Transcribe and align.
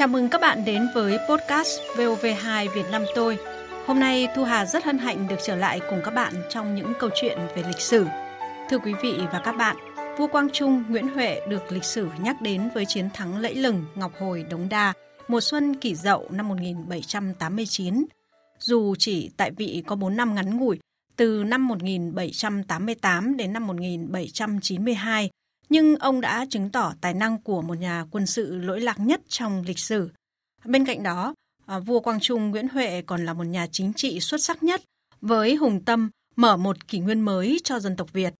Chào 0.00 0.08
mừng 0.08 0.28
các 0.28 0.40
bạn 0.40 0.64
đến 0.64 0.88
với 0.94 1.18
podcast 1.28 1.80
VOV2 1.96 2.68
Việt 2.74 2.86
Nam 2.90 3.04
tôi. 3.14 3.38
Hôm 3.86 4.00
nay 4.00 4.28
Thu 4.36 4.44
Hà 4.44 4.66
rất 4.66 4.84
hân 4.84 4.98
hạnh 4.98 5.28
được 5.28 5.36
trở 5.46 5.56
lại 5.56 5.80
cùng 5.90 6.00
các 6.04 6.10
bạn 6.10 6.34
trong 6.50 6.74
những 6.74 6.92
câu 6.98 7.10
chuyện 7.14 7.38
về 7.56 7.62
lịch 7.66 7.80
sử. 7.80 8.06
Thưa 8.70 8.78
quý 8.78 8.92
vị 9.02 9.14
và 9.32 9.40
các 9.44 9.52
bạn, 9.52 9.76
vua 10.18 10.26
Quang 10.26 10.50
Trung 10.50 10.84
Nguyễn 10.88 11.08
Huệ 11.08 11.40
được 11.48 11.72
lịch 11.72 11.84
sử 11.84 12.08
nhắc 12.22 12.42
đến 12.42 12.68
với 12.74 12.84
chiến 12.86 13.08
thắng 13.14 13.38
lẫy 13.38 13.54
lừng 13.54 13.84
Ngọc 13.94 14.12
Hồi 14.20 14.44
Đống 14.50 14.68
Đa 14.68 14.92
mùa 15.28 15.40
xuân 15.40 15.76
kỷ 15.76 15.94
dậu 15.94 16.26
năm 16.30 16.48
1789. 16.48 18.04
Dù 18.58 18.94
chỉ 18.98 19.30
tại 19.36 19.50
vị 19.50 19.82
có 19.86 19.96
4 19.96 20.16
năm 20.16 20.34
ngắn 20.34 20.56
ngủi, 20.56 20.78
từ 21.16 21.44
năm 21.44 21.68
1788 21.68 23.36
đến 23.36 23.52
năm 23.52 23.66
1792, 23.66 25.30
nhưng 25.70 25.96
ông 25.96 26.20
đã 26.20 26.46
chứng 26.50 26.70
tỏ 26.70 26.92
tài 27.00 27.14
năng 27.14 27.38
của 27.42 27.62
một 27.62 27.78
nhà 27.78 28.04
quân 28.10 28.26
sự 28.26 28.56
lỗi 28.56 28.80
lạc 28.80 29.00
nhất 29.00 29.20
trong 29.28 29.62
lịch 29.66 29.78
sử. 29.78 30.10
Bên 30.64 30.84
cạnh 30.84 31.02
đó, 31.02 31.34
à, 31.66 31.78
vua 31.78 32.00
Quang 32.00 32.20
Trung 32.20 32.50
Nguyễn 32.50 32.68
Huệ 32.68 33.02
còn 33.02 33.24
là 33.26 33.32
một 33.32 33.44
nhà 33.44 33.66
chính 33.72 33.92
trị 33.92 34.20
xuất 34.20 34.42
sắc 34.42 34.62
nhất 34.62 34.82
với 35.20 35.54
hùng 35.54 35.84
tâm 35.84 36.10
mở 36.36 36.56
một 36.56 36.88
kỷ 36.88 36.98
nguyên 36.98 37.20
mới 37.20 37.60
cho 37.64 37.80
dân 37.80 37.96
tộc 37.96 38.12
Việt. 38.12 38.34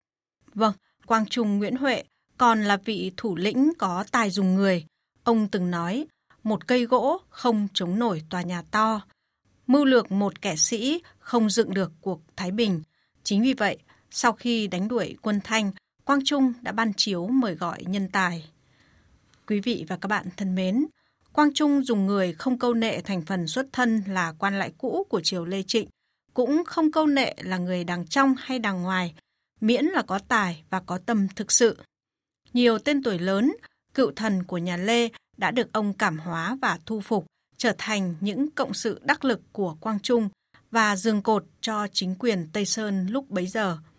Vâng, 0.55 0.73
Quang 1.07 1.27
Trung 1.27 1.59
Nguyễn 1.59 1.77
Huệ 1.77 2.05
còn 2.39 2.65
là 2.65 2.77
vị 2.85 3.13
thủ 3.17 3.37
lĩnh 3.37 3.73
có 3.79 4.05
tài 4.11 4.31
dùng 4.31 4.55
người. 4.55 4.85
Ông 5.25 5.49
từng 5.49 5.71
nói, 5.71 6.07
một 6.43 6.67
cây 6.67 6.85
gỗ 6.85 7.21
không 7.29 7.69
chống 7.75 7.99
nổi 7.99 8.23
tòa 8.31 8.43
nhà 8.43 8.63
to, 8.71 9.01
mưu 9.67 9.85
lược 9.85 10.13
một 10.13 10.43
kẻ 10.43 10.57
sĩ 10.57 11.03
không 11.19 11.51
dựng 11.51 11.75
được 11.75 11.93
cuộc 12.01 12.21
Thái 12.37 12.51
Bình. 12.51 12.83
Chính 13.23 13.43
vì 13.43 13.55
vậy, 13.55 13.79
sau 14.11 14.33
khi 14.33 14.67
đánh 14.67 14.89
đuổi 14.89 15.17
quân 15.23 15.41
Thanh, 15.45 15.73
Quang 16.11 16.25
Trung 16.25 16.53
đã 16.63 16.73
ban 16.73 16.93
chiếu 16.97 17.27
mời 17.27 17.55
gọi 17.55 17.85
nhân 17.87 18.09
tài. 18.13 18.51
Quý 19.47 19.61
vị 19.61 19.85
và 19.89 19.97
các 19.97 20.07
bạn 20.07 20.27
thân 20.37 20.55
mến, 20.55 20.87
Quang 21.33 21.55
Trung 21.55 21.83
dùng 21.83 22.07
người 22.07 22.33
không 22.33 22.59
câu 22.59 22.75
nệ 22.75 23.01
thành 23.01 23.23
phần 23.23 23.47
xuất 23.47 23.67
thân 23.73 24.03
là 24.07 24.35
quan 24.39 24.59
lại 24.59 24.73
cũ 24.79 25.07
của 25.09 25.21
triều 25.21 25.45
Lê 25.45 25.63
Trịnh, 25.63 25.89
cũng 26.35 26.63
không 26.67 26.93
câu 26.93 27.07
nệ 27.07 27.35
là 27.39 27.59
người 27.59 27.85
đằng 27.85 28.07
trong 28.07 28.35
hay 28.39 28.59
đằng 28.59 28.83
ngoài, 28.83 29.15
miễn 29.61 29.85
là 29.85 30.03
có 30.03 30.19
tài 30.19 30.65
và 30.71 30.81
có 30.81 30.99
tâm 31.07 31.29
thực 31.37 31.53
sự. 31.53 31.77
Nhiều 32.53 32.79
tên 32.79 33.03
tuổi 33.03 33.19
lớn, 33.19 33.53
cựu 33.95 34.13
thần 34.17 34.43
của 34.43 34.59
nhà 34.59 34.77
Lê 34.77 35.09
đã 35.37 35.51
được 35.51 35.73
ông 35.73 35.93
cảm 35.93 36.19
hóa 36.19 36.57
và 36.63 36.79
thu 36.87 37.01
phục, 37.01 37.27
trở 37.57 37.75
thành 37.79 38.15
những 38.21 38.51
cộng 38.51 38.75
sự 38.75 39.01
đắc 39.05 39.25
lực 39.25 39.41
của 39.53 39.77
Quang 39.81 40.01
Trung 40.01 40.29
và 40.71 40.97
giường 40.97 41.23
cột 41.23 41.45
cho 41.61 41.87
chính 41.93 42.15
quyền 42.19 42.49
Tây 42.53 42.67
Sơn 42.67 43.07
lúc 43.07 43.31
bấy 43.31 43.47
giờ– 43.47 43.79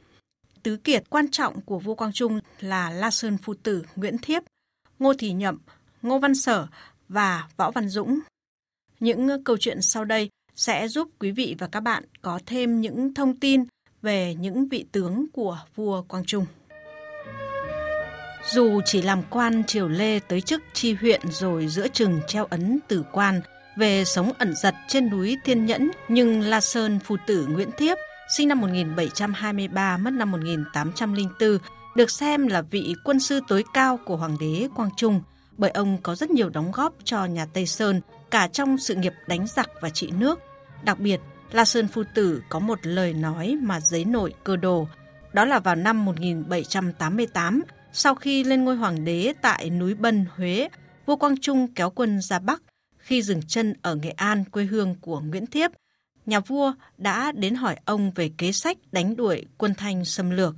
tứ 0.63 0.77
kiệt 0.77 1.03
quan 1.09 1.31
trọng 1.31 1.61
của 1.61 1.79
vua 1.79 1.95
Quang 1.95 2.13
Trung 2.13 2.39
là 2.59 2.89
La 2.89 3.11
Sơn 3.11 3.37
Phu 3.37 3.53
Tử 3.53 3.83
Nguyễn 3.95 4.17
Thiếp, 4.17 4.43
Ngô 4.99 5.13
Thị 5.13 5.31
Nhậm, 5.31 5.57
Ngô 6.01 6.19
Văn 6.19 6.35
Sở 6.35 6.67
và 7.09 7.47
Võ 7.57 7.71
Văn 7.71 7.89
Dũng. 7.89 8.19
Những 8.99 9.43
câu 9.43 9.57
chuyện 9.57 9.81
sau 9.81 10.05
đây 10.05 10.29
sẽ 10.55 10.87
giúp 10.87 11.09
quý 11.19 11.31
vị 11.31 11.55
và 11.59 11.67
các 11.67 11.79
bạn 11.79 12.03
có 12.21 12.39
thêm 12.45 12.81
những 12.81 13.13
thông 13.13 13.39
tin 13.39 13.63
về 14.01 14.35
những 14.35 14.67
vị 14.67 14.85
tướng 14.91 15.25
của 15.33 15.59
vua 15.75 16.01
Quang 16.01 16.25
Trung. 16.25 16.45
Dù 18.53 18.81
chỉ 18.85 19.01
làm 19.01 19.23
quan 19.29 19.63
triều 19.63 19.87
Lê 19.87 20.19
tới 20.19 20.41
chức 20.41 20.63
tri 20.73 20.93
huyện 20.93 21.21
rồi 21.31 21.67
giữa 21.67 21.87
chừng 21.87 22.19
treo 22.27 22.45
ấn 22.45 22.79
tử 22.87 23.03
quan 23.11 23.41
về 23.77 24.05
sống 24.05 24.31
ẩn 24.37 24.55
giật 24.55 24.75
trên 24.87 25.09
núi 25.09 25.37
Thiên 25.45 25.65
Nhẫn, 25.65 25.91
nhưng 26.07 26.41
La 26.41 26.61
Sơn 26.61 26.99
phù 26.99 27.17
Tử 27.27 27.47
Nguyễn 27.49 27.69
Thiếp– 27.77 27.97
sinh 28.37 28.47
năm 28.47 28.61
1723, 28.61 29.97
mất 29.97 30.13
năm 30.13 30.31
1804, 30.31 31.57
được 31.95 32.11
xem 32.11 32.47
là 32.47 32.61
vị 32.61 32.95
quân 33.03 33.19
sư 33.19 33.39
tối 33.47 33.63
cao 33.73 33.99
của 34.05 34.15
Hoàng 34.15 34.37
đế 34.39 34.67
Quang 34.75 34.89
Trung, 34.97 35.21
bởi 35.57 35.71
ông 35.71 35.97
có 36.03 36.15
rất 36.15 36.31
nhiều 36.31 36.49
đóng 36.49 36.71
góp 36.71 36.93
cho 37.03 37.25
nhà 37.25 37.45
Tây 37.45 37.65
Sơn, 37.65 38.01
cả 38.31 38.47
trong 38.47 38.77
sự 38.77 38.95
nghiệp 38.95 39.13
đánh 39.27 39.47
giặc 39.47 39.69
và 39.81 39.89
trị 39.89 40.11
nước. 40.19 40.39
Đặc 40.83 40.99
biệt, 40.99 41.19
La 41.51 41.65
Sơn 41.65 41.87
Phu 41.87 42.03
Tử 42.15 42.43
có 42.49 42.59
một 42.59 42.79
lời 42.83 43.13
nói 43.13 43.57
mà 43.61 43.79
giấy 43.79 44.05
nổi 44.05 44.33
cơ 44.43 44.55
đồ, 44.55 44.87
đó 45.33 45.45
là 45.45 45.59
vào 45.59 45.75
năm 45.75 46.05
1788, 46.05 47.61
sau 47.93 48.15
khi 48.15 48.43
lên 48.43 48.63
ngôi 48.63 48.75
hoàng 48.75 49.05
đế 49.05 49.33
tại 49.41 49.69
núi 49.69 49.93
Bân, 49.93 50.25
Huế, 50.35 50.69
vua 51.05 51.15
Quang 51.15 51.37
Trung 51.41 51.73
kéo 51.73 51.89
quân 51.89 52.21
ra 52.21 52.39
Bắc, 52.39 52.61
khi 52.97 53.21
dừng 53.21 53.41
chân 53.47 53.73
ở 53.81 53.95
Nghệ 53.95 54.09
An, 54.09 54.43
quê 54.51 54.63
hương 54.63 54.95
của 55.01 55.19
Nguyễn 55.19 55.45
Thiếp, 55.45 55.71
nhà 56.25 56.39
vua 56.39 56.73
đã 56.97 57.31
đến 57.31 57.55
hỏi 57.55 57.75
ông 57.85 58.11
về 58.11 58.31
kế 58.37 58.51
sách 58.51 58.77
đánh 58.91 59.15
đuổi 59.15 59.45
quân 59.57 59.73
Thanh 59.77 60.05
xâm 60.05 60.29
lược. 60.29 60.55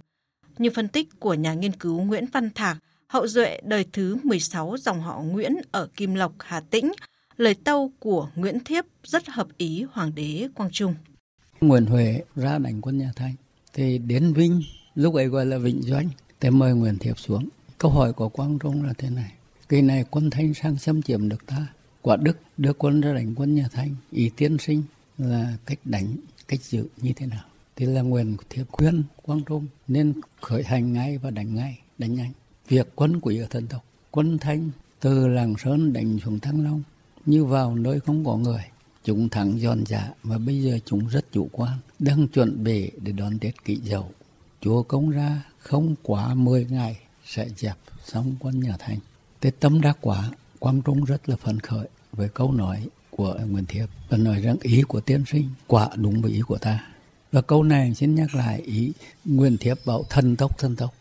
Như 0.57 0.69
phân 0.69 0.87
tích 0.87 1.19
của 1.19 1.33
nhà 1.33 1.53
nghiên 1.53 1.73
cứu 1.73 2.03
Nguyễn 2.03 2.25
Văn 2.33 2.49
Thạc, 2.49 2.77
hậu 3.07 3.27
duệ 3.27 3.59
đời 3.63 3.85
thứ 3.93 4.17
16 4.23 4.75
dòng 4.77 5.01
họ 5.01 5.21
Nguyễn 5.21 5.55
ở 5.71 5.87
Kim 5.95 6.15
Lộc, 6.15 6.33
Hà 6.39 6.59
Tĩnh, 6.59 6.91
lời 7.37 7.55
tâu 7.63 7.91
của 7.99 8.29
Nguyễn 8.35 8.59
Thiếp 8.59 8.85
rất 9.03 9.27
hợp 9.27 9.47
ý 9.57 9.85
Hoàng 9.91 10.15
đế 10.15 10.47
Quang 10.55 10.69
Trung. 10.71 10.95
Nguyễn 11.61 11.85
Huệ 11.85 12.21
ra 12.35 12.57
đánh 12.57 12.81
quân 12.81 12.97
nhà 12.97 13.11
Thanh, 13.15 13.35
thì 13.73 13.97
đến 13.97 14.33
Vinh, 14.33 14.61
lúc 14.95 15.15
ấy 15.15 15.27
gọi 15.27 15.45
là 15.45 15.57
Vịnh 15.57 15.81
Doanh, 15.81 16.09
thì 16.39 16.49
mời 16.49 16.73
Nguyễn 16.73 16.97
Thiếp 16.97 17.19
xuống. 17.19 17.49
Câu 17.77 17.91
hỏi 17.91 18.13
của 18.13 18.29
Quang 18.29 18.59
Trung 18.59 18.83
là 18.83 18.93
thế 18.97 19.09
này, 19.09 19.31
kỳ 19.69 19.81
này 19.81 20.05
quân 20.09 20.29
Thanh 20.29 20.53
sang 20.53 20.77
xâm 20.77 21.01
chiếm 21.01 21.29
được 21.29 21.45
ta, 21.45 21.67
quả 22.01 22.17
Đức 22.17 22.37
đưa 22.57 22.73
quân 22.73 23.01
ra 23.01 23.13
đánh 23.13 23.33
quân 23.35 23.55
nhà 23.55 23.67
Thanh, 23.71 23.95
ý 24.11 24.31
tiên 24.35 24.57
sinh 24.57 24.83
là 25.17 25.57
cách 25.65 25.79
đánh, 25.85 26.15
cách 26.47 26.61
giữ 26.61 26.87
như 26.97 27.13
thế 27.15 27.25
nào? 27.25 27.43
Thì 27.75 27.85
là 27.85 28.01
nguyện 28.01 28.37
của 28.37 28.43
thiếp 28.49 28.71
khuyên 28.71 29.03
quang 29.21 29.43
trung 29.43 29.67
nên 29.87 30.13
khởi 30.41 30.63
hành 30.63 30.93
ngay 30.93 31.17
và 31.17 31.29
đánh 31.29 31.55
ngay, 31.55 31.79
đánh 31.97 32.13
nhanh. 32.13 32.31
Việc 32.67 32.87
quân 32.95 33.19
quỷ 33.19 33.37
ở 33.37 33.47
thần 33.49 33.67
tộc, 33.67 33.85
quân 34.11 34.37
thanh, 34.37 34.69
từ 34.99 35.27
làng 35.27 35.53
sơn 35.57 35.93
đánh 35.93 36.19
xuống 36.25 36.39
thăng 36.39 36.63
long, 36.63 36.83
như 37.25 37.45
vào 37.45 37.75
nơi 37.75 37.99
không 37.99 38.25
có 38.25 38.37
người, 38.37 38.63
chúng 39.03 39.29
thắng 39.29 39.59
giòn 39.59 39.83
dạ 39.85 40.09
và 40.23 40.37
bây 40.37 40.61
giờ 40.61 40.79
chúng 40.85 41.07
rất 41.07 41.25
chủ 41.31 41.49
quan, 41.51 41.77
đang 41.99 42.27
chuẩn 42.27 42.63
bị 42.63 42.91
để 43.01 43.11
đón 43.11 43.39
tết 43.39 43.63
kỵ 43.65 43.79
dậu. 43.83 44.11
Chúa 44.61 44.83
công 44.83 45.09
ra 45.09 45.43
không 45.57 45.95
quá 46.03 46.33
10 46.33 46.65
ngày 46.65 46.99
sẽ 47.25 47.49
dẹp 47.57 47.77
xong 48.05 48.35
quân 48.39 48.59
nhà 48.59 48.75
thanh 48.79 48.99
tết 49.39 49.59
tâm 49.59 49.81
đã 49.81 49.93
quả 50.01 50.31
quang 50.59 50.81
trung 50.81 51.03
rất 51.03 51.29
là 51.29 51.35
phấn 51.35 51.59
khởi 51.59 51.87
với 52.11 52.29
câu 52.29 52.51
nói 52.51 52.87
của 53.15 53.39
Nguyễn 53.49 53.65
Thiệp 53.65 53.85
và 54.09 54.17
nói 54.17 54.41
rằng 54.41 54.57
ý 54.61 54.81
của 54.87 55.01
tiên 55.01 55.23
sinh 55.27 55.49
quả 55.67 55.89
đúng 55.95 56.21
với 56.21 56.31
ý 56.31 56.41
của 56.41 56.57
ta. 56.57 56.87
Và 57.31 57.41
câu 57.41 57.63
này 57.63 57.93
xin 57.95 58.15
nhắc 58.15 58.35
lại 58.35 58.61
ý 58.61 58.91
Nguyễn 59.25 59.57
Thiệp 59.57 59.77
bảo 59.85 60.03
thần 60.09 60.35
tốc 60.35 60.59
thần 60.59 60.75
tốc. 60.75 60.93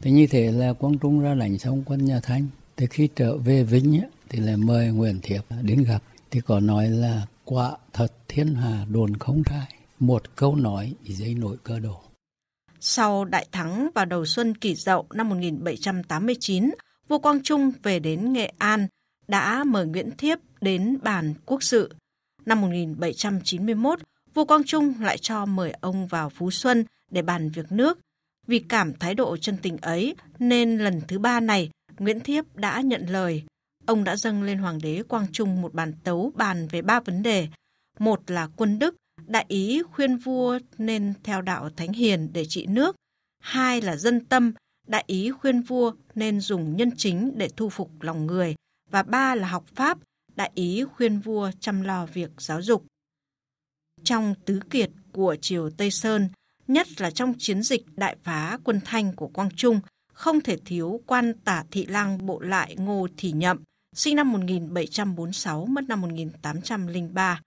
Thế 0.00 0.10
như 0.10 0.26
thế 0.26 0.52
là 0.52 0.72
Quang 0.72 0.98
Trung 0.98 1.20
ra 1.20 1.34
lãnh 1.34 1.58
xong 1.58 1.82
quân 1.86 2.04
nhà 2.04 2.20
Thanh. 2.20 2.46
Thế 2.76 2.86
khi 2.86 3.08
trở 3.16 3.36
về 3.36 3.62
Vinh 3.62 3.96
ấy, 3.96 4.10
thì 4.28 4.38
là 4.38 4.56
mời 4.56 4.88
Nguyễn 4.88 5.20
Thiệp 5.22 5.40
đến 5.62 5.84
gặp. 5.84 6.02
Thì 6.30 6.40
có 6.40 6.60
nói 6.60 6.90
là 6.90 7.26
quả 7.44 7.76
thật 7.92 8.12
thiên 8.28 8.54
hà 8.54 8.84
đồn 8.90 9.16
không 9.16 9.42
sai 9.50 9.66
Một 9.98 10.36
câu 10.36 10.56
nói 10.56 10.94
dây 11.04 11.34
nổi 11.34 11.56
cơ 11.62 11.78
đồ. 11.78 12.00
Sau 12.80 13.24
đại 13.24 13.46
thắng 13.52 13.90
vào 13.94 14.04
đầu 14.04 14.26
xuân 14.26 14.54
kỷ 14.54 14.74
dậu 14.74 15.06
năm 15.14 15.28
1789, 15.28 16.70
vua 17.08 17.18
Quang 17.18 17.42
Trung 17.42 17.72
về 17.82 17.98
đến 17.98 18.32
Nghệ 18.32 18.52
An 18.58 18.86
đã 19.32 19.64
mời 19.64 19.86
Nguyễn 19.86 20.10
Thiếp 20.10 20.38
đến 20.60 20.98
bàn 21.02 21.34
quốc 21.46 21.62
sự. 21.62 21.94
Năm 22.46 22.60
1791, 22.60 23.98
vua 24.34 24.44
Quang 24.44 24.64
Trung 24.64 24.94
lại 25.00 25.18
cho 25.18 25.46
mời 25.46 25.72
ông 25.80 26.06
vào 26.06 26.30
Phú 26.30 26.50
Xuân 26.50 26.84
để 27.10 27.22
bàn 27.22 27.50
việc 27.50 27.72
nước. 27.72 27.98
Vì 28.46 28.58
cảm 28.58 28.92
thái 28.94 29.14
độ 29.14 29.36
chân 29.36 29.56
tình 29.62 29.76
ấy 29.76 30.16
nên 30.38 30.78
lần 30.78 31.00
thứ 31.08 31.18
ba 31.18 31.40
này 31.40 31.70
Nguyễn 31.98 32.20
Thiếp 32.20 32.56
đã 32.56 32.80
nhận 32.80 33.06
lời. 33.08 33.42
Ông 33.86 34.04
đã 34.04 34.16
dâng 34.16 34.42
lên 34.42 34.58
Hoàng 34.58 34.78
đế 34.82 35.02
Quang 35.08 35.26
Trung 35.32 35.62
một 35.62 35.74
bản 35.74 35.92
tấu 36.04 36.32
bàn 36.34 36.68
về 36.70 36.82
ba 36.82 37.00
vấn 37.00 37.22
đề. 37.22 37.48
Một 37.98 38.30
là 38.30 38.48
quân 38.56 38.78
đức, 38.78 38.96
đại 39.26 39.44
ý 39.48 39.82
khuyên 39.82 40.16
vua 40.16 40.58
nên 40.78 41.14
theo 41.24 41.42
đạo 41.42 41.70
thánh 41.76 41.92
hiền 41.92 42.28
để 42.32 42.44
trị 42.44 42.66
nước. 42.66 42.96
Hai 43.40 43.80
là 43.80 43.96
dân 43.96 44.24
tâm, 44.24 44.52
đại 44.86 45.04
ý 45.06 45.30
khuyên 45.30 45.62
vua 45.62 45.92
nên 46.14 46.40
dùng 46.40 46.76
nhân 46.76 46.90
chính 46.96 47.32
để 47.36 47.48
thu 47.56 47.68
phục 47.68 48.02
lòng 48.02 48.26
người. 48.26 48.54
Và 48.92 49.02
ba 49.02 49.34
là 49.34 49.48
học 49.48 49.64
pháp, 49.74 49.98
đại 50.34 50.50
ý 50.54 50.84
khuyên 50.84 51.18
vua 51.18 51.50
chăm 51.60 51.82
lo 51.82 52.06
việc 52.06 52.30
giáo 52.38 52.62
dục. 52.62 52.84
Trong 54.04 54.34
tứ 54.44 54.60
kiệt 54.70 54.90
của 55.12 55.36
triều 55.40 55.70
Tây 55.70 55.90
Sơn, 55.90 56.28
nhất 56.68 57.00
là 57.00 57.10
trong 57.10 57.34
chiến 57.38 57.62
dịch 57.62 57.82
đại 57.96 58.16
phá 58.22 58.58
quân 58.64 58.80
Thanh 58.84 59.12
của 59.12 59.28
Quang 59.28 59.50
Trung, 59.56 59.80
không 60.12 60.40
thể 60.40 60.56
thiếu 60.64 61.00
quan 61.06 61.32
tả 61.44 61.64
thị 61.70 61.86
lang 61.86 62.26
bộ 62.26 62.40
lại 62.40 62.76
Ngô 62.78 63.06
Thị 63.16 63.32
Nhậm, 63.32 63.62
sinh 63.96 64.16
năm 64.16 64.32
1746, 64.32 65.66
mất 65.66 65.84
năm 65.88 66.00
1803. 66.00 67.40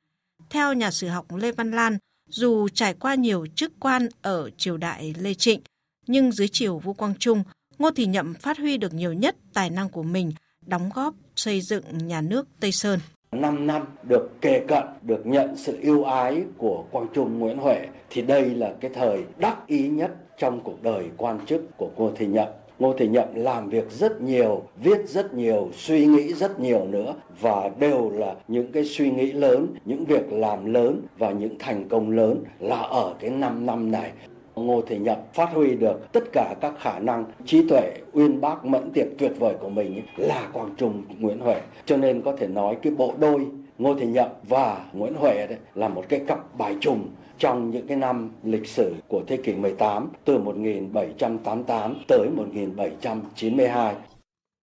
Theo 0.50 0.74
nhà 0.74 0.92
sử 0.92 1.08
học 1.08 1.36
Lê 1.36 1.52
Văn 1.52 1.72
Lan, 1.72 1.98
dù 2.30 2.70
trải 2.70 2.94
qua 2.94 3.16
nhiều 3.16 3.46
chức 3.56 3.74
quan 3.80 4.10
ở 4.22 4.50
triều 4.58 4.78
đại 4.78 5.14
Lê 5.20 5.34
Trịnh, 5.34 5.62
nhưng 6.08 6.32
dưới 6.32 6.48
triều 6.48 6.80
vua 6.80 6.94
Quang 6.94 7.16
Trung, 7.20 7.44
Ngô 7.78 7.92
Thị 7.92 8.06
Nhậm 8.06 8.34
phát 8.34 8.58
huy 8.58 8.78
được 8.78 8.94
nhiều 8.94 9.14
nhất 9.14 9.36
tài 9.54 9.70
năng 9.70 9.90
của 9.90 10.04
mình 10.04 10.32
đóng 10.66 10.90
góp 10.96 11.14
xây 11.36 11.62
dựng 11.62 11.84
nhà 12.04 12.22
nước 12.22 12.48
Tây 12.60 12.72
Sơn. 12.72 13.00
5 13.32 13.68
năm 13.68 13.82
được 14.04 14.42
kề 14.42 14.60
cận, 14.68 14.84
được 15.02 15.26
nhận 15.26 15.56
sự 15.56 15.78
yêu 15.82 16.04
ái 16.04 16.44
của 16.58 16.84
Quang 16.92 17.08
Trung 17.14 17.40
Nguyễn 17.40 17.58
Huệ 17.58 17.88
thì 18.10 18.22
đây 18.22 18.46
là 18.46 18.74
cái 18.80 18.92
thời 18.94 19.24
đắc 19.38 19.68
ý 19.68 19.88
nhất 19.88 20.12
trong 20.38 20.62
cuộc 20.64 20.84
đời 20.84 21.10
quan 21.18 21.46
chức 21.46 21.78
của 21.78 21.90
Ngô 21.98 22.12
Thị 22.16 22.26
Nhậm. 22.26 22.48
Ngô 22.80 22.94
Thị 22.98 23.08
Nhậm 23.08 23.28
làm 23.36 23.70
việc 23.70 23.92
rất 23.92 24.22
nhiều, 24.22 24.64
viết 24.84 25.10
rất 25.10 25.34
nhiều, 25.34 25.70
suy 25.74 26.06
nghĩ 26.06 26.34
rất 26.34 26.60
nhiều 26.60 26.86
nữa 26.86 27.16
và 27.42 27.70
đều 27.80 28.10
là 28.10 28.36
những 28.48 28.72
cái 28.72 28.86
suy 28.86 29.12
nghĩ 29.12 29.32
lớn, 29.32 29.68
những 29.86 30.06
việc 30.06 30.34
làm 30.34 30.74
lớn 30.74 31.02
và 31.18 31.32
những 31.32 31.56
thành 31.60 31.90
công 31.90 32.12
lớn 32.12 32.44
là 32.60 32.80
ở 32.82 33.16
cái 33.20 33.30
5 33.30 33.66
năm 33.66 33.92
này. 33.92 34.12
Ngô 34.56 34.82
Thị 34.88 34.98
Nhậm 34.98 35.18
phát 35.34 35.50
huy 35.54 35.76
được 35.76 36.12
tất 36.12 36.24
cả 36.34 36.56
các 36.62 36.74
khả 36.80 37.00
năng 37.00 37.26
trí 37.46 37.70
tuệ 37.70 37.94
uyên 38.14 38.42
bác 38.42 38.66
mẫn 38.66 38.92
tiệp 38.94 39.08
tuyệt 39.18 39.32
vời 39.40 39.56
của 39.60 39.70
mình 39.70 40.02
là 40.18 40.50
Quang 40.54 40.76
Trung 40.78 41.04
Nguyễn 41.20 41.40
Huệ. 41.40 41.62
Cho 41.86 41.98
nên 41.98 42.22
có 42.22 42.36
thể 42.40 42.48
nói 42.48 42.78
cái 42.82 42.94
bộ 42.94 43.14
đôi 43.20 43.48
Ngô 43.78 43.96
Thị 43.96 44.06
Nhậm 44.06 44.30
và 44.44 44.86
Nguyễn 44.94 45.14
Huệ 45.14 45.48
đấy 45.48 45.58
là 45.76 45.88
một 45.88 46.06
cái 46.10 46.22
cặp 46.28 46.58
bài 46.58 46.76
trùng 46.82 47.10
trong 47.38 47.72
những 47.72 47.88
cái 47.88 47.98
năm 47.98 48.32
lịch 48.44 48.68
sử 48.68 48.94
của 49.08 49.24
thế 49.28 49.38
kỷ 49.38 49.54
18 49.54 50.10
từ 50.26 50.38
1788 50.38 52.04
tới 52.08 52.30
1792. 52.36 53.96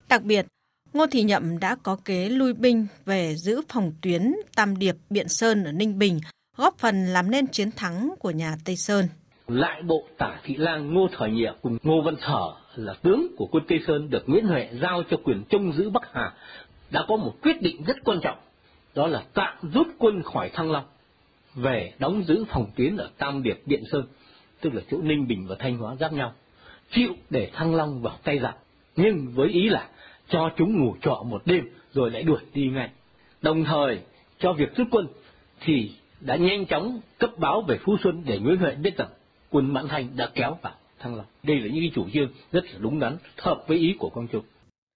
Đặc 0.09 0.23
biệt, 0.23 0.45
Ngô 0.93 1.07
Thị 1.07 1.23
Nhậm 1.23 1.59
đã 1.59 1.75
có 1.83 1.97
kế 2.05 2.29
lui 2.29 2.53
binh 2.53 2.87
về 3.05 3.35
giữ 3.35 3.61
phòng 3.69 3.91
tuyến 4.01 4.35
Tam 4.55 4.77
Điệp 4.77 4.95
Biện 5.09 5.29
Sơn 5.29 5.63
ở 5.63 5.71
Ninh 5.71 5.99
Bình, 5.99 6.19
góp 6.57 6.77
phần 6.77 7.05
làm 7.05 7.31
nên 7.31 7.47
chiến 7.47 7.71
thắng 7.71 8.13
của 8.19 8.31
nhà 8.31 8.57
Tây 8.65 8.75
Sơn. 8.75 9.07
Lại 9.47 9.81
bộ 9.81 10.03
tả 10.17 10.39
thị 10.43 10.55
lang 10.55 10.93
Ngô 10.93 11.07
Thời 11.11 11.31
Nhiệm 11.31 11.53
cùng 11.61 11.77
Ngô 11.83 12.01
Văn 12.01 12.15
Sở 12.21 12.53
là 12.75 12.93
tướng 12.93 13.27
của 13.37 13.47
quân 13.51 13.63
Tây 13.67 13.79
Sơn 13.87 14.09
được 14.09 14.29
Nguyễn 14.29 14.45
Huệ 14.45 14.69
giao 14.81 15.03
cho 15.09 15.17
quyền 15.23 15.43
trông 15.49 15.73
giữ 15.73 15.89
Bắc 15.89 16.13
Hà 16.13 16.33
đã 16.91 17.05
có 17.07 17.15
một 17.15 17.33
quyết 17.41 17.61
định 17.61 17.83
rất 17.83 17.97
quan 18.03 18.19
trọng, 18.21 18.37
đó 18.95 19.07
là 19.07 19.23
tạm 19.33 19.57
rút 19.73 19.87
quân 19.97 20.23
khỏi 20.23 20.49
Thăng 20.49 20.71
Long 20.71 20.85
về 21.55 21.93
đóng 21.99 22.23
giữ 22.23 22.45
phòng 22.49 22.71
tuyến 22.75 22.97
ở 22.97 23.09
Tam 23.17 23.43
Điệp 23.43 23.61
Điện 23.65 23.83
Sơn, 23.91 24.05
tức 24.61 24.73
là 24.73 24.81
chỗ 24.91 24.97
Ninh 25.01 25.27
Bình 25.27 25.47
và 25.47 25.55
Thanh 25.59 25.77
Hóa 25.77 25.95
giáp 25.95 26.13
nhau, 26.13 26.33
chịu 26.91 27.13
để 27.29 27.49
Thăng 27.53 27.75
Long 27.75 28.01
vào 28.01 28.17
tay 28.23 28.39
giặc, 28.39 28.55
nhưng 28.95 29.27
với 29.35 29.49
ý 29.49 29.69
là 29.69 29.87
cho 30.29 30.49
chúng 30.57 30.79
ngủ 30.79 30.95
trọ 31.01 31.23
một 31.25 31.41
đêm 31.45 31.69
rồi 31.93 32.11
lại 32.11 32.23
đuổi 32.23 32.39
đi 32.53 32.67
ngay. 32.67 32.89
Đồng 33.41 33.63
thời 33.63 33.99
cho 34.39 34.53
việc 34.53 34.75
rút 34.75 34.87
quân 34.91 35.07
thì 35.59 35.91
đã 36.19 36.35
nhanh 36.35 36.65
chóng 36.65 36.99
cấp 37.17 37.29
báo 37.37 37.61
về 37.61 37.77
Phú 37.77 37.97
Xuân 38.03 38.23
để 38.25 38.39
Nguyễn 38.39 38.57
Huệ 38.57 38.75
biết 38.75 38.97
rằng 38.97 39.09
quân 39.53 39.73
Mãn 39.73 39.87
Thanh 39.89 40.17
đã 40.17 40.29
kéo 40.35 40.57
vào 40.61 40.73
Thăng 40.99 41.15
Long. 41.15 41.25
Đây 41.43 41.59
là 41.59 41.67
những 41.67 41.83
cái 41.83 41.91
chủ 41.95 42.05
trương 42.13 42.33
rất 42.51 42.65
là 42.65 42.79
đúng 42.79 42.99
đắn, 42.99 43.17
hợp 43.37 43.63
với 43.67 43.77
ý 43.77 43.95
của 43.99 44.09
Quang 44.09 44.27
Trung. 44.27 44.45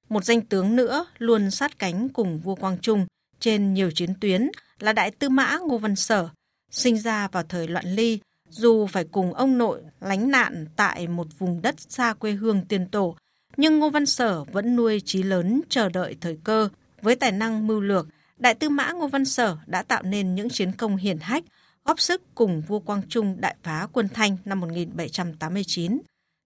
Một 0.10 0.24
danh 0.24 0.42
tướng 0.42 0.76
nữa 0.76 1.06
luôn 1.18 1.52
sát 1.52 1.80
cánh 1.80 2.10
cùng 2.10 2.40
vua 2.40 2.56
Quang 2.56 2.78
Trung 2.82 3.06
trên 3.40 3.74
nhiều 3.74 3.92
chiến 3.92 4.10
tuyến 4.22 4.50
là 4.80 4.94
Đại 4.94 5.12
Tư 5.12 5.30
Mã 5.30 5.58
Ngô 5.58 5.78
Văn 5.78 5.96
Sở, 5.96 6.30
sinh 6.72 6.98
ra 6.98 7.28
vào 7.28 7.44
thời 7.44 7.68
loạn 7.68 7.86
ly, 7.86 8.20
dù 8.50 8.88
phải 8.88 9.04
cùng 9.04 9.34
ông 9.34 9.58
nội 9.58 9.82
lánh 10.02 10.32
nạn 10.32 10.66
tại 10.76 11.08
một 11.08 11.28
vùng 11.38 11.62
đất 11.62 11.76
xa 11.80 12.14
quê 12.14 12.32
hương 12.32 12.66
tiền 12.66 12.88
tổ, 12.88 13.16
nhưng 13.58 13.80
Ngô 13.80 13.90
Văn 13.90 14.06
Sở 14.06 14.44
vẫn 14.44 14.76
nuôi 14.76 15.02
trí 15.06 15.24
lớn 15.24 15.62
chờ 15.70 15.90
đợi 15.90 16.16
thời 16.22 16.38
cơ. 16.44 16.70
Với 17.02 17.16
tài 17.16 17.32
năng 17.32 17.68
mưu 17.68 17.80
lược, 17.80 18.08
Đại 18.38 18.54
tư 18.54 18.70
mã 18.70 18.92
Ngô 18.92 19.08
Văn 19.08 19.26
Sở 19.26 19.58
đã 19.68 19.84
tạo 19.84 20.04
nên 20.04 20.36
những 20.36 20.50
chiến 20.50 20.72
công 20.72 20.96
hiển 20.96 21.18
hách, 21.20 21.44
góp 21.88 22.02
sức 22.02 22.22
cùng 22.36 22.62
vua 22.62 22.80
Quang 22.80 23.02
Trung 23.10 23.36
đại 23.40 23.56
phá 23.64 23.88
quân 23.94 24.08
Thanh 24.14 24.38
năm 24.46 24.60
1789. 24.60 26.02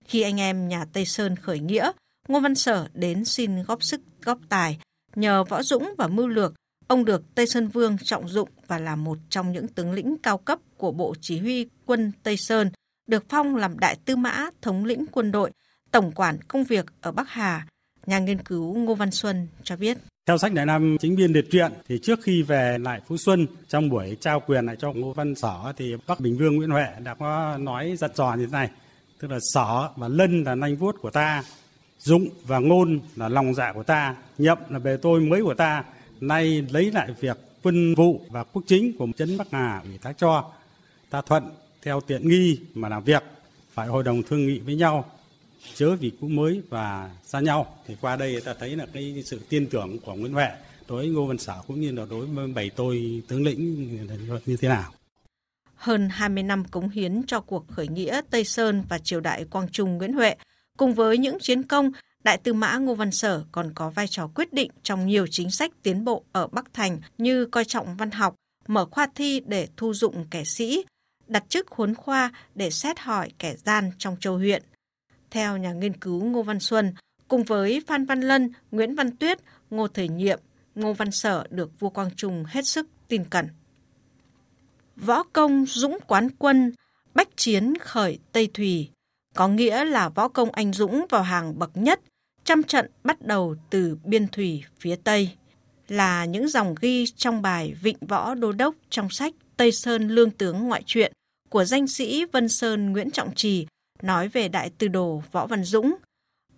Khi 0.06 0.22
anh 0.22 0.40
em 0.40 0.68
nhà 0.68 0.86
Tây 0.94 1.06
Sơn 1.06 1.36
khởi 1.36 1.60
nghĩa, 1.60 1.92
Ngô 2.28 2.40
Văn 2.40 2.56
Sở 2.56 2.88
đến 2.94 3.26
xin 3.26 3.64
góp 3.64 3.84
sức 3.84 4.02
góp 4.24 4.40
tài. 4.50 4.80
Nhờ 5.16 5.44
võ 5.44 5.64
dũng 5.64 5.94
và 5.98 6.08
mưu 6.08 6.28
lược, 6.28 6.54
ông 6.88 7.06
được 7.06 7.36
Tây 7.36 7.48
Sơn 7.48 7.68
Vương 7.68 7.98
trọng 7.98 8.30
dụng 8.30 8.50
và 8.68 8.78
là 8.80 8.96
một 8.96 9.18
trong 9.30 9.52
những 9.52 9.68
tướng 9.68 9.92
lĩnh 9.92 10.18
cao 10.24 10.38
cấp 10.38 10.60
của 10.78 10.92
Bộ 10.92 11.16
Chỉ 11.22 11.40
huy 11.40 11.70
quân 11.86 12.12
Tây 12.24 12.38
Sơn, 12.38 12.72
được 13.08 13.26
phong 13.30 13.56
làm 13.56 13.80
đại 13.80 13.98
tư 14.06 14.16
mã 14.16 14.50
thống 14.62 14.86
lĩnh 14.86 15.06
quân 15.12 15.32
đội, 15.32 15.52
tổng 15.92 16.12
quản 16.12 16.42
công 16.42 16.64
việc 16.64 16.86
ở 17.02 17.12
Bắc 17.12 17.30
Hà. 17.30 17.68
Nhà 18.06 18.20
nghiên 18.20 18.44
cứu 18.44 18.76
Ngô 18.76 18.96
Văn 18.96 19.12
Xuân 19.12 19.48
cho 19.64 19.76
biết. 19.76 19.98
Theo 20.26 20.38
sách 20.38 20.54
Đại 20.54 20.66
Nam 20.66 20.98
Chính 21.00 21.16
Biên 21.16 21.32
Liệt 21.32 21.46
Truyện 21.52 21.72
thì 21.88 22.00
trước 22.04 22.20
khi 22.24 22.42
về 22.42 22.78
lại 22.78 23.02
Phú 23.08 23.18
Xuân 23.18 23.48
trong 23.68 23.90
buổi 23.90 24.18
trao 24.20 24.40
quyền 24.40 24.66
lại 24.66 24.76
cho 24.80 24.94
Ngô 24.94 25.14
Văn 25.14 25.36
Sở 25.36 25.74
thì 25.78 25.96
Bắc 26.08 26.20
Bình 26.20 26.38
Vương 26.38 26.56
Nguyễn 26.56 26.70
Huệ 26.70 26.88
đã 27.04 27.14
có 27.14 27.58
nói 27.58 27.96
giật 27.98 28.12
trò 28.16 28.34
như 28.38 28.46
thế 28.46 28.52
này, 28.52 28.70
tức 29.20 29.32
là 29.32 29.38
Sở 29.54 29.90
và 29.96 30.08
Lân 30.08 30.44
là 30.44 30.56
nanh 30.56 30.76
vuốt 30.76 31.02
của 31.02 31.10
ta, 31.10 31.44
Dũng 32.00 32.28
và 32.46 32.60
Ngôn 32.60 33.00
là 33.16 33.30
lòng 33.30 33.54
dạ 33.54 33.74
của 33.74 33.84
ta, 33.84 34.16
Nhậm 34.38 34.58
là 34.70 34.80
bề 34.80 34.98
tôi 34.98 35.22
mới 35.22 35.44
của 35.44 35.54
ta, 35.54 35.84
nay 36.20 36.66
lấy 36.72 36.92
lại 36.92 37.10
việc 37.20 37.38
quân 37.64 37.96
vụ 37.96 38.22
và 38.30 38.44
quốc 38.44 38.64
chính 38.68 38.98
của 38.98 39.08
trấn 39.18 39.38
Bắc 39.38 39.48
Hà 39.52 39.82
ủy 39.84 39.98
thác 39.98 40.14
cho, 40.18 40.52
ta 41.10 41.22
thuận 41.22 41.44
theo 41.84 42.02
tiện 42.02 42.30
nghi 42.30 42.60
mà 42.74 42.90
làm 42.90 43.04
việc, 43.04 43.24
phải 43.74 43.88
hội 43.88 44.04
đồng 44.04 44.24
thương 44.24 44.48
nghị 44.48 44.60
với 44.60 44.76
nhau 44.76 45.06
chớ 45.76 45.96
vì 45.96 46.12
cũ 46.22 46.28
mới 46.28 46.62
và 46.70 47.12
xa 47.24 47.40
nhau 47.40 47.78
thì 47.88 47.96
qua 48.02 48.16
đây 48.16 48.42
ta 48.42 48.54
thấy 48.60 48.76
là 48.76 48.86
cái 48.94 49.24
sự 49.26 49.42
tin 49.50 49.70
tưởng 49.70 50.00
của 50.00 50.14
Nguyễn 50.14 50.34
Huệ 50.34 50.48
đối 50.88 50.98
với 50.98 51.10
Ngô 51.10 51.26
Văn 51.26 51.38
Sở 51.38 51.62
cũng 51.68 51.82
như 51.82 51.92
là 51.92 52.06
đối 52.10 52.26
với 52.26 52.48
bảy 52.48 52.70
tôi 52.70 53.22
tướng 53.28 53.44
lĩnh 53.44 53.88
như 54.46 54.58
thế 54.58 54.68
nào. 54.68 54.92
Hơn 55.76 56.10
20 56.10 56.44
năm 56.44 56.64
cống 56.66 56.90
hiến 56.90 57.24
cho 57.28 57.42
cuộc 57.42 57.68
khởi 57.68 57.88
nghĩa 57.88 58.22
Tây 58.30 58.44
Sơn 58.44 58.84
và 58.90 58.98
triều 58.98 59.20
đại 59.20 59.46
Quang 59.46 59.70
Trung 59.70 59.98
Nguyễn 59.98 60.14
Huệ, 60.14 60.36
cùng 60.78 60.94
với 60.94 61.18
những 61.18 61.38
chiến 61.40 61.64
công, 61.64 61.92
Đại 62.24 62.38
tư 62.38 62.54
mã 62.54 62.78
Ngô 62.78 62.96
Văn 62.96 63.12
Sở 63.12 63.44
còn 63.52 63.74
có 63.74 63.90
vai 63.90 64.08
trò 64.08 64.30
quyết 64.36 64.54
định 64.54 64.72
trong 64.84 65.08
nhiều 65.08 65.28
chính 65.28 65.52
sách 65.52 65.72
tiến 65.84 66.06
bộ 66.06 66.24
ở 66.32 66.48
Bắc 66.48 66.74
Thành 66.74 67.00
như 67.18 67.46
coi 67.46 67.66
trọng 67.66 67.96
văn 67.96 68.12
học, 68.12 68.36
mở 68.68 68.86
khoa 68.86 69.08
thi 69.16 69.42
để 69.46 69.68
thu 69.78 69.94
dụng 69.94 70.26
kẻ 70.32 70.44
sĩ, 70.44 70.86
đặt 71.28 71.44
chức 71.50 71.72
huấn 71.72 71.96
khoa 71.96 72.32
để 72.56 72.72
xét 72.72 73.00
hỏi 73.00 73.32
kẻ 73.40 73.56
gian 73.56 73.92
trong 73.98 74.16
châu 74.20 74.38
huyện. 74.38 74.64
Theo 75.32 75.58
nhà 75.58 75.74
nghiên 75.74 75.98
cứu 75.98 76.24
Ngô 76.24 76.44
Văn 76.44 76.60
Xuân, 76.60 76.94
cùng 77.28 77.44
với 77.44 77.82
Phan 77.88 78.06
Văn 78.06 78.22
Lân, 78.22 78.52
Nguyễn 78.72 78.96
Văn 78.96 79.18
Tuyết, 79.18 79.40
Ngô 79.70 79.88
Thời 79.88 80.08
Nhiệm, 80.08 80.40
Ngô 80.76 80.94
Văn 80.94 81.12
Sở 81.12 81.44
được 81.50 81.80
vua 81.80 81.90
Quang 81.90 82.16
Trung 82.16 82.44
hết 82.48 82.68
sức 82.68 82.88
tin 83.08 83.26
cẩn. 83.26 83.48
Võ 84.96 85.24
công 85.24 85.66
dũng 85.66 85.98
quán 86.08 86.30
quân, 86.38 86.72
bách 87.14 87.38
chiến 87.38 87.74
khởi 87.82 88.20
Tây 88.32 88.50
Thủy, 88.54 88.90
có 89.36 89.48
nghĩa 89.48 89.86
là 89.86 90.10
võ 90.10 90.28
công 90.28 90.52
anh 90.52 90.74
dũng 90.74 91.06
vào 91.10 91.22
hàng 91.24 91.60
bậc 91.60 91.78
nhất, 91.78 92.02
trăm 92.44 92.64
trận 92.64 92.92
bắt 93.04 93.22
đầu 93.22 93.56
từ 93.70 93.98
biên 94.04 94.28
thủy 94.28 94.64
phía 94.80 94.96
Tây, 94.96 95.30
là 95.88 96.26
những 96.26 96.48
dòng 96.48 96.76
ghi 96.82 97.06
trong 97.16 97.42
bài 97.42 97.74
Vịnh 97.82 97.98
Võ 98.08 98.36
Đô 98.36 98.52
Đốc 98.52 98.76
trong 98.90 99.10
sách 99.10 99.34
Tây 99.58 99.72
Sơn 99.72 100.08
Lương 100.08 100.32
Tướng 100.32 100.68
Ngoại 100.68 100.84
truyện 100.86 101.14
của 101.50 101.66
danh 101.66 101.88
sĩ 101.88 102.26
Vân 102.26 102.50
Sơn 102.50 102.92
Nguyễn 102.92 103.12
Trọng 103.12 103.36
Trì 103.36 103.68
nói 104.04 104.28
về 104.28 104.48
đại 104.48 104.70
tư 104.78 104.88
đồ 104.88 105.24
Võ 105.32 105.48
Văn 105.48 105.64
Dũng. 105.64 105.96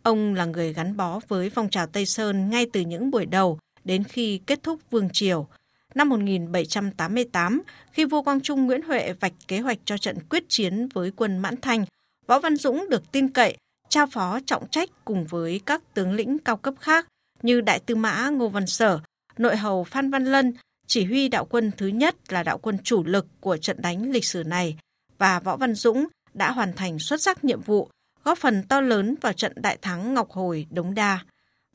Ông 0.03 0.33
là 0.33 0.45
người 0.45 0.73
gắn 0.73 0.97
bó 0.97 1.19
với 1.27 1.49
phong 1.49 1.69
trào 1.69 1.87
Tây 1.87 2.05
Sơn 2.05 2.49
ngay 2.49 2.65
từ 2.73 2.81
những 2.81 3.11
buổi 3.11 3.25
đầu 3.25 3.59
đến 3.83 4.03
khi 4.03 4.41
kết 4.45 4.63
thúc 4.63 4.79
Vương 4.91 5.09
Triều. 5.09 5.47
Năm 5.95 6.09
1788, 6.09 7.61
khi 7.91 8.05
vua 8.05 8.21
Quang 8.21 8.41
Trung 8.41 8.65
Nguyễn 8.65 8.81
Huệ 8.81 9.13
vạch 9.13 9.33
kế 9.47 9.59
hoạch 9.59 9.77
cho 9.85 9.97
trận 9.97 10.17
quyết 10.29 10.43
chiến 10.47 10.87
với 10.93 11.11
quân 11.15 11.37
Mãn 11.37 11.55
Thanh, 11.61 11.85
Võ 12.27 12.39
Văn 12.39 12.55
Dũng 12.55 12.89
được 12.89 13.11
tin 13.11 13.29
cậy, 13.29 13.57
trao 13.89 14.07
phó 14.07 14.39
trọng 14.45 14.67
trách 14.69 14.89
cùng 15.05 15.25
với 15.25 15.61
các 15.65 15.93
tướng 15.93 16.13
lĩnh 16.13 16.37
cao 16.39 16.57
cấp 16.57 16.73
khác 16.79 17.07
như 17.41 17.61
Đại 17.61 17.79
tư 17.79 17.95
mã 17.95 18.29
Ngô 18.29 18.49
Văn 18.49 18.67
Sở, 18.67 18.99
nội 19.37 19.57
hầu 19.57 19.83
Phan 19.83 20.11
Văn 20.11 20.25
Lân, 20.25 20.53
chỉ 20.87 21.05
huy 21.05 21.27
đạo 21.27 21.45
quân 21.45 21.71
thứ 21.77 21.87
nhất 21.87 22.15
là 22.29 22.43
đạo 22.43 22.57
quân 22.57 22.77
chủ 22.83 23.03
lực 23.03 23.27
của 23.39 23.57
trận 23.57 23.81
đánh 23.81 24.11
lịch 24.11 24.25
sử 24.25 24.43
này, 24.43 24.77
và 25.17 25.39
Võ 25.39 25.57
Văn 25.57 25.75
Dũng 25.75 26.07
đã 26.33 26.51
hoàn 26.51 26.73
thành 26.73 26.99
xuất 26.99 27.21
sắc 27.21 27.43
nhiệm 27.43 27.61
vụ, 27.61 27.89
góp 28.23 28.37
phần 28.37 28.63
to 28.63 28.81
lớn 28.81 29.15
vào 29.21 29.33
trận 29.33 29.51
đại 29.55 29.77
thắng 29.81 30.13
Ngọc 30.13 30.31
Hồi 30.31 30.67
Đống 30.69 30.93
Đa. 30.93 31.19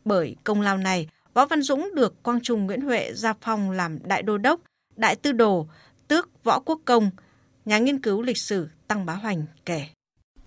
Bởi 0.04 0.36
công 0.44 0.60
lao 0.60 0.78
này, 0.78 1.08
Võ 1.34 1.46
Văn 1.46 1.62
Dũng 1.62 1.90
được 1.94 2.22
Quang 2.22 2.40
Trung 2.40 2.66
Nguyễn 2.66 2.80
Huệ 2.80 3.12
gia 3.14 3.34
phong 3.40 3.70
làm 3.70 3.98
đại 4.04 4.22
đô 4.22 4.38
đốc, 4.38 4.60
đại 4.96 5.16
tư 5.16 5.32
đồ, 5.32 5.66
tước 6.08 6.44
võ 6.44 6.60
quốc 6.60 6.80
công. 6.84 7.10
Nhà 7.64 7.78
nghiên 7.78 8.02
cứu 8.02 8.22
lịch 8.22 8.38
sử 8.38 8.68
Tăng 8.88 9.06
Bá 9.06 9.14
Hoành 9.14 9.44
kể. 9.64 9.86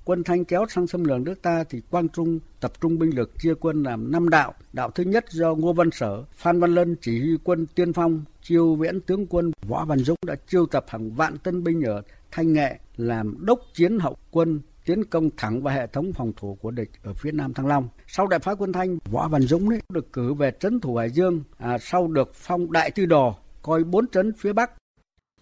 Quân 0.06 0.24
Thanh 0.24 0.46
kéo 0.46 0.65
sang 0.70 0.88
xâm 0.88 1.03
lược 1.03 1.22
nước 1.22 1.41
ta 1.41 1.63
thì 1.70 1.82
Quang 1.89 2.10
Trung 2.10 2.39
tập 2.60 2.72
trung 2.82 3.00
binh 3.00 3.15
lực 3.15 3.32
chia 3.39 3.53
quân 3.60 3.84
làm 3.84 4.12
năm 4.12 4.30
đạo. 4.30 4.53
Đạo 4.74 4.91
thứ 4.91 5.03
nhất 5.03 5.25
do 5.30 5.56
Ngô 5.56 5.74
Văn 5.74 5.89
Sở, 5.91 6.24
Phan 6.36 6.60
Văn 6.60 6.75
Lân 6.75 6.96
chỉ 7.01 7.20
huy 7.20 7.38
quân 7.44 7.65
tiên 7.65 7.94
phong, 7.94 8.24
chiêu 8.41 8.75
viễn 8.75 9.01
tướng 9.01 9.27
quân 9.27 9.51
Võ 9.68 9.86
Văn 9.86 10.00
Dũng 10.00 10.18
đã 10.25 10.36
chiêu 10.48 10.65
tập 10.65 10.86
hàng 10.88 11.12
vạn 11.12 11.38
tân 11.38 11.63
binh 11.63 11.82
ở 11.82 12.01
Thanh 12.32 12.53
Nghệ 12.53 12.80
làm 13.01 13.46
đốc 13.46 13.60
chiến 13.74 14.00
hậu 14.00 14.17
quân 14.31 14.62
tiến 14.86 15.03
công 15.05 15.29
thẳng 15.38 15.63
vào 15.63 15.75
hệ 15.75 15.88
thống 15.88 16.13
phòng 16.13 16.31
thủ 16.38 16.58
của 16.62 16.72
địch 16.72 16.89
ở 17.03 17.13
phía 17.13 17.31
nam 17.31 17.53
Thăng 17.53 17.67
Long. 17.67 17.89
Sau 18.08 18.27
đại 18.27 18.39
phá 18.39 18.55
quân 18.55 18.74
Thanh, 18.74 18.98
Võ 19.12 19.27
Văn 19.27 19.41
Dũng 19.41 19.70
ấy, 19.70 19.81
được 19.89 20.13
cử 20.13 20.34
về 20.34 20.51
trấn 20.60 20.79
thủ 20.79 20.96
Hải 20.96 21.10
Dương, 21.10 21.43
à, 21.58 21.77
sau 21.77 22.08
được 22.08 22.34
phong 22.34 22.72
đại 22.72 22.91
tư 22.91 23.05
đồ, 23.05 23.36
coi 23.62 23.84
bốn 23.84 24.08
trấn 24.08 24.34
phía 24.34 24.53
Bắc. 24.53 24.72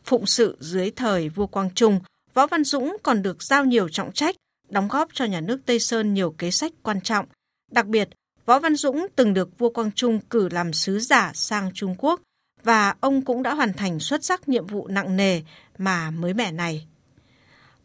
Phụng 0.04 0.26
sự 0.26 0.58
dưới 0.60 0.92
thời 0.92 1.30
vua 1.30 1.48
Quang 1.48 1.70
Trung, 1.76 2.00
Võ 2.34 2.48
Văn 2.48 2.64
Dũng 2.64 2.98
còn 3.04 3.22
được 3.22 3.44
giao 3.44 3.66
nhiều 3.66 3.90
trọng 3.90 4.12
trách, 4.12 4.36
đóng 4.70 4.88
góp 4.88 5.10
cho 5.14 5.26
nhà 5.26 5.42
nước 5.42 5.62
Tây 5.66 5.80
Sơn 5.80 6.14
nhiều 6.14 6.32
kế 6.32 6.52
sách 6.52 6.72
quan 6.84 7.02
trọng. 7.02 7.26
Đặc 7.72 7.88
biệt, 7.88 8.10
Võ 8.46 8.60
Văn 8.60 8.76
Dũng 8.76 9.08
từng 9.16 9.34
được 9.34 9.60
vua 9.60 9.70
Quang 9.70 9.92
Trung 9.92 10.20
cử 10.30 10.50
làm 10.50 10.74
sứ 10.74 11.00
giả 11.00 11.32
sang 11.34 11.72
Trung 11.74 11.96
Quốc 11.98 12.22
và 12.64 12.96
ông 13.00 13.22
cũng 13.22 13.44
đã 13.44 13.54
hoàn 13.54 13.74
thành 13.74 14.00
xuất 14.00 14.26
sắc 14.26 14.50
nhiệm 14.50 14.68
vụ 14.68 14.88
nặng 14.88 15.18
nề 15.18 15.42
mà 15.78 16.12
mới 16.12 16.34
mẻ 16.34 16.52
này. 16.52 16.88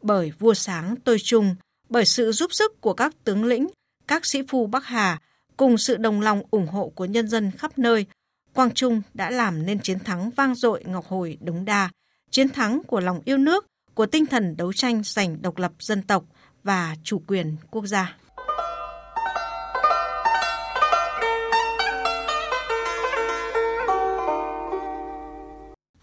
Bởi 0.05 0.33
vua 0.39 0.55
sáng 0.55 0.95
tôi 1.05 1.19
trung 1.19 1.55
bởi 1.89 2.05
sự 2.05 2.33
giúp 2.33 2.53
sức 2.53 2.81
của 2.81 2.95
các 2.95 3.15
tướng 3.25 3.45
lĩnh, 3.45 3.69
các 4.09 4.27
sĩ 4.27 4.43
phu 4.49 4.67
Bắc 4.67 4.85
Hà 4.85 5.19
cùng 5.57 5.79
sự 5.79 5.97
đồng 5.97 6.21
lòng 6.21 6.43
ủng 6.51 6.67
hộ 6.67 6.93
của 6.95 7.05
nhân 7.05 7.29
dân 7.29 7.51
khắp 7.59 7.79
nơi, 7.79 8.07
Quang 8.55 8.71
Trung 8.71 9.03
đã 9.15 9.31
làm 9.31 9.67
nên 9.67 9.79
chiến 9.79 9.99
thắng 9.99 10.31
vang 10.31 10.55
dội 10.55 10.85
Ngọc 10.87 11.07
Hồi 11.07 11.39
Đống 11.41 11.65
Đa, 11.65 11.91
chiến 12.31 12.49
thắng 12.49 12.83
của 12.87 13.01
lòng 13.01 13.21
yêu 13.25 13.39
nước, 13.39 13.67
của 13.95 14.07
tinh 14.07 14.27
thần 14.27 14.57
đấu 14.57 14.73
tranh 14.73 15.03
giành 15.05 15.43
độc 15.43 15.59
lập 15.59 15.73
dân 15.79 16.03
tộc 16.03 16.25
và 16.63 16.97
chủ 17.05 17.23
quyền 17.27 17.57
quốc 17.71 17.87
gia. 17.87 18.17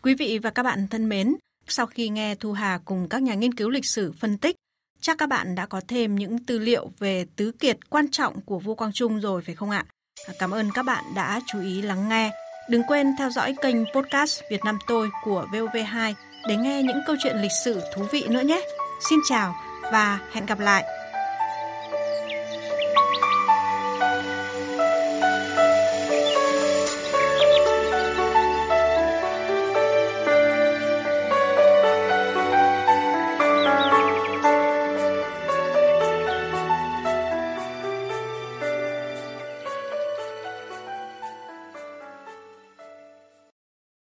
Quý 0.01 0.15
vị 0.15 0.39
và 0.43 0.49
các 0.49 0.63
bạn 0.63 0.87
thân 0.87 1.09
mến, 1.09 1.35
sau 1.71 1.85
khi 1.85 2.09
nghe 2.09 2.35
Thu 2.35 2.51
Hà 2.51 2.79
cùng 2.85 3.09
các 3.09 3.21
nhà 3.21 3.33
nghiên 3.33 3.53
cứu 3.53 3.69
lịch 3.69 3.85
sử 3.85 4.11
phân 4.19 4.37
tích, 4.37 4.55
chắc 5.01 5.17
các 5.17 5.29
bạn 5.29 5.55
đã 5.55 5.65
có 5.65 5.81
thêm 5.87 6.15
những 6.15 6.45
tư 6.45 6.59
liệu 6.59 6.91
về 6.99 7.25
tứ 7.35 7.51
kiệt 7.59 7.89
quan 7.89 8.11
trọng 8.11 8.41
của 8.41 8.59
vua 8.59 8.75
Quang 8.75 8.93
Trung 8.93 9.19
rồi 9.19 9.41
phải 9.41 9.55
không 9.55 9.69
ạ? 9.69 9.85
À, 10.27 10.33
cảm 10.39 10.51
ơn 10.51 10.69
các 10.73 10.83
bạn 10.85 11.03
đã 11.15 11.41
chú 11.47 11.61
ý 11.61 11.81
lắng 11.81 12.09
nghe. 12.09 12.31
Đừng 12.69 12.83
quên 12.87 13.07
theo 13.17 13.29
dõi 13.29 13.55
kênh 13.61 13.75
podcast 13.95 14.41
Việt 14.51 14.63
Nam 14.65 14.77
tôi 14.87 15.09
của 15.23 15.47
VOV2 15.51 16.13
để 16.47 16.55
nghe 16.55 16.83
những 16.83 16.99
câu 17.07 17.15
chuyện 17.23 17.37
lịch 17.37 17.51
sử 17.63 17.81
thú 17.95 18.05
vị 18.11 18.23
nữa 18.29 18.41
nhé. 18.41 18.61
Xin 19.09 19.19
chào 19.29 19.55
và 19.91 20.19
hẹn 20.31 20.45
gặp 20.45 20.59
lại. 20.59 21.00